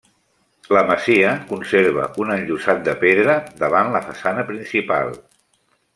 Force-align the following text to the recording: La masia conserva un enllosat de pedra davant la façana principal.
La 0.75 0.81
masia 0.91 1.33
conserva 1.51 2.07
un 2.25 2.33
enllosat 2.37 2.81
de 2.89 2.95
pedra 3.05 3.35
davant 3.65 3.95
la 3.97 4.05
façana 4.07 4.47
principal. 4.53 5.15